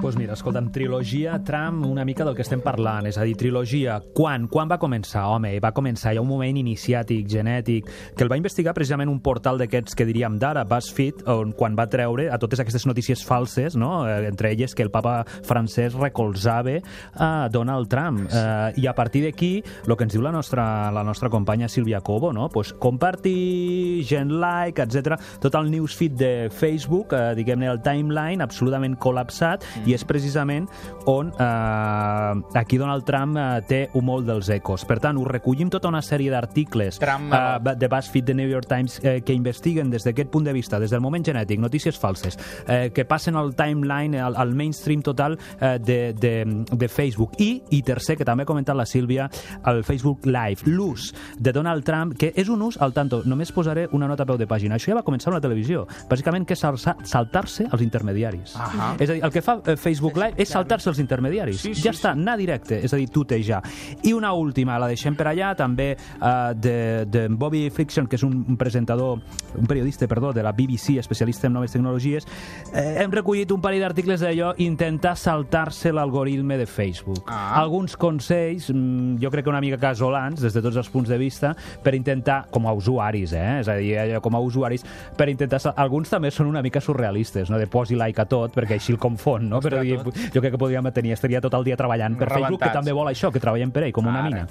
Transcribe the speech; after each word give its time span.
pues 0.00 0.16
mira, 0.16 0.34
escolta'm, 0.34 0.70
trilogia 0.70 1.42
Trump, 1.44 1.84
una 1.86 2.04
mica 2.04 2.24
del 2.24 2.36
que 2.36 2.44
estem 2.44 2.60
parlant, 2.62 3.08
és 3.10 3.18
a 3.18 3.24
dir, 3.26 3.34
trilogia, 3.38 3.98
quan? 4.14 4.46
Quan 4.50 4.70
va 4.70 4.78
començar? 4.78 5.24
Home, 5.26 5.50
va 5.62 5.72
començar, 5.74 6.12
hi 6.14 6.20
ha 6.20 6.22
un 6.22 6.28
moment 6.30 6.56
iniciàtic, 6.60 7.26
genètic, 7.28 7.88
que 8.14 8.24
el 8.24 8.30
va 8.30 8.38
investigar 8.38 8.74
precisament 8.76 9.10
un 9.10 9.20
portal 9.24 9.58
d'aquests 9.58 9.98
que 9.98 10.06
diríem 10.06 10.38
d'ara, 10.38 10.64
BuzzFeed, 10.68 11.24
on 11.34 11.52
quan 11.58 11.76
va 11.78 11.88
treure 11.90 12.28
a 12.30 12.38
totes 12.38 12.62
aquestes 12.62 12.86
notícies 12.86 13.24
falses, 13.26 13.76
no? 13.76 14.06
Eh, 14.08 14.28
entre 14.28 14.52
elles 14.52 14.74
que 14.74 14.86
el 14.86 14.92
papa 14.94 15.24
francès 15.42 15.94
recolzava 15.98 16.78
a 17.14 17.48
Donald 17.50 17.88
Trump. 17.88 18.28
Eh, 18.30 18.82
I 18.82 18.86
a 18.86 18.94
partir 18.94 19.24
d'aquí, 19.24 19.62
el 19.86 19.96
que 19.96 20.06
ens 20.06 20.14
diu 20.14 20.22
la 20.22 20.32
nostra, 20.34 20.92
la 20.94 21.02
nostra 21.04 21.30
companya 21.30 21.68
Sílvia 21.68 22.00
Cobo, 22.00 22.32
no? 22.32 22.48
pues 22.48 22.72
compartir, 22.72 24.04
gent 24.06 24.30
like, 24.38 24.82
etc. 24.82 25.18
tot 25.40 25.54
el 25.58 25.70
newsfeed 25.70 26.16
de 26.18 26.32
Facebook, 26.50 27.14
eh, 27.14 27.34
diguem-ne 27.38 27.70
el 27.72 27.82
timeline, 27.82 28.44
absolutament 28.44 28.98
col·lapsat, 29.00 29.64
mm. 29.64 29.87
I 29.88 29.94
és 29.96 30.04
precisament 30.08 30.68
on 31.08 31.32
eh, 31.32 32.58
aquí 32.60 32.78
Donald 32.78 33.06
Trump 33.08 33.36
eh, 33.36 33.48
té 33.68 33.80
un 33.98 34.04
molt 34.08 34.28
dels 34.28 34.50
ecos. 34.52 34.84
Per 34.88 34.98
tant, 35.02 35.18
ho 35.18 35.24
recollim 35.28 35.70
tota 35.72 35.90
una 35.90 36.02
sèrie 36.04 36.32
d'articles 36.32 37.00
Trump, 37.02 37.32
eh, 37.32 37.74
de 37.78 37.88
BuzzFeed, 37.88 38.28
de 38.28 38.36
New 38.38 38.48
York 38.48 38.68
Times, 38.68 38.98
eh, 39.02 39.20
que 39.24 39.36
investiguen 39.36 39.90
des 39.90 40.04
d'aquest 40.04 40.30
punt 40.30 40.44
de 40.44 40.52
vista, 40.52 40.80
des 40.80 40.92
del 40.92 41.00
moment 41.04 41.24
genètic, 41.24 41.60
notícies 41.60 41.98
falses, 41.98 42.38
eh, 42.66 42.90
que 42.94 43.04
passen 43.08 43.36
al 43.36 43.54
timeline, 43.56 44.18
al, 44.20 44.36
al 44.36 44.54
mainstream 44.54 45.02
total 45.02 45.38
eh, 45.60 45.78
de, 45.80 46.12
de, 46.12 46.34
de 46.70 46.88
Facebook. 46.88 47.38
I, 47.38 47.62
i 47.70 47.82
tercer, 47.82 48.18
que 48.18 48.26
també 48.28 48.44
ha 48.44 48.50
comentat 48.50 48.76
la 48.76 48.86
Sílvia, 48.86 49.28
el 49.66 49.82
Facebook 49.84 50.26
Live, 50.26 50.68
l'ús 50.68 51.12
de 51.38 51.52
Donald 51.52 51.84
Trump, 51.84 52.16
que 52.18 52.32
és 52.36 52.50
un 52.52 52.62
ús, 52.66 52.78
al 52.82 52.92
tanto, 52.96 53.22
només 53.24 53.52
posaré 53.54 53.88
una 53.92 54.08
nota 54.10 54.26
a 54.26 54.28
peu 54.28 54.38
de 54.40 54.48
pàgina. 54.50 54.76
Això 54.76 54.92
ja 54.92 54.98
va 55.00 55.06
començar 55.06 55.32
amb 55.32 55.38
la 55.38 55.44
televisió. 55.44 55.86
Bàsicament, 56.10 56.46
que 56.48 56.56
és 56.56 56.64
saltar-se 57.08 57.68
els 57.70 57.84
intermediaris. 57.84 58.56
Ahà. 58.58 58.92
És 58.98 59.08
a 59.08 59.16
dir, 59.16 59.22
el 59.24 59.32
que 59.34 59.42
fa 59.44 59.58
eh, 59.64 59.77
Facebook 59.78 60.18
Live 60.18 60.38
és 60.42 60.50
saltar-se 60.52 60.90
els 60.90 61.00
intermediaris. 61.02 61.60
Sí, 61.62 61.74
sí, 61.74 61.86
ja 61.86 61.92
està, 61.94 62.12
anar 62.16 62.36
directe, 62.40 62.80
és 62.84 62.92
a 62.92 63.00
dir, 63.00 63.08
tutejar. 63.12 63.62
I 64.02 64.12
una 64.16 64.32
última, 64.36 64.78
la 64.80 64.90
deixem 64.90 65.16
per 65.18 65.30
allà, 65.30 65.54
també 65.58 65.90
eh, 65.94 66.32
de, 66.54 66.76
de 67.08 67.26
Bobby 67.30 67.68
Friction, 67.74 68.08
que 68.08 68.18
és 68.18 68.24
un, 68.26 68.56
presentador, 68.58 69.22
un 69.58 69.70
periodista, 69.70 70.08
perdó, 70.10 70.32
de 70.32 70.42
la 70.44 70.52
BBC, 70.52 70.98
especialista 70.98 71.48
en 71.48 71.56
noves 71.56 71.72
tecnologies. 71.74 72.26
Eh, 72.72 72.98
hem 73.02 73.14
recollit 73.14 73.52
un 73.54 73.62
parell 73.64 73.84
d'articles 73.86 74.22
d'allò, 74.24 74.52
intentar 74.64 75.16
saltar-se 75.18 75.92
l'algoritme 75.94 76.58
de 76.58 76.66
Facebook. 76.66 77.24
Ah. 77.26 77.58
Alguns 77.60 77.96
consells, 77.96 78.70
mm, 78.72 79.18
jo 79.22 79.30
crec 79.30 79.44
que 79.44 79.50
una 79.50 79.62
mica 79.64 79.78
casolans, 79.78 80.40
des 80.40 80.54
de 80.54 80.62
tots 80.62 80.76
els 80.76 80.90
punts 80.92 81.08
de 81.08 81.18
vista, 81.18 81.54
per 81.82 81.94
intentar, 81.94 82.44
com 82.50 82.66
a 82.66 82.72
usuaris, 82.72 83.32
eh? 83.32 83.60
és 83.60 83.68
a 83.68 83.76
dir, 83.78 83.94
allò, 83.98 84.20
com 84.24 84.36
a 84.36 84.42
usuaris, 84.44 84.84
per 85.16 85.28
intentar... 85.28 85.60
Alguns 85.76 86.10
també 86.10 86.30
són 86.34 86.48
una 86.50 86.62
mica 86.62 86.80
surrealistes, 86.80 87.50
no? 87.50 87.58
de 87.58 87.66
posi 87.70 87.96
like 87.98 88.20
a 88.20 88.26
tot, 88.28 88.54
perquè 88.54 88.78
així 88.78 88.94
el 88.94 88.98
confon, 88.98 89.48
no? 89.50 89.60
Però 89.68 89.82
dir, 89.84 89.98
jo 90.34 90.40
crec 90.40 90.52
que 90.54 90.58
podríem 90.60 90.86
tenir, 90.92 91.12
estaria 91.12 91.40
tot 91.44 91.54
el 91.58 91.64
dia 91.68 91.76
treballant 91.76 92.16
per 92.18 92.28
Facebook, 92.28 92.60
que 92.60 92.66
Rebentats. 92.66 92.78
també 92.80 92.92
vol 92.96 93.06
això, 93.10 93.28
que 93.32 93.40
treballem 93.42 93.70
per 93.74 93.82
ell, 93.84 93.92
com 93.92 94.06
una 94.08 94.20
Ara. 94.24 94.28
mina. 94.28 94.46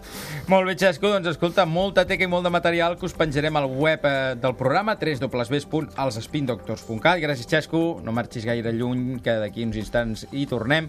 Molt 0.47 0.65
bé, 0.69 0.75
Xesco, 0.77 1.07
doncs 1.09 1.27
escolta, 1.33 1.65
molta 1.65 2.05
teca 2.05 2.23
i 2.23 2.27
molt 2.27 2.43
de 2.45 2.49
material 2.53 2.97
que 2.97 3.05
us 3.05 3.13
penjarem 3.17 3.55
al 3.57 3.65
web 3.65 3.99
eh, 4.05 4.35
del 4.39 4.53
programa 4.55 4.95
www.elsspindoctors.cat. 4.95 7.19
Gràcies, 7.23 7.47
Xesco, 7.49 7.99
no 8.03 8.11
marxis 8.13 8.45
gaire 8.45 8.71
lluny, 8.73 9.19
que 9.23 9.31
d'aquí 9.41 9.63
uns 9.65 9.75
instants 9.81 10.27
hi 10.31 10.45
tornem. 10.45 10.85